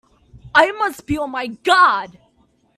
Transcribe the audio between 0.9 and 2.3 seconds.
be on my guard!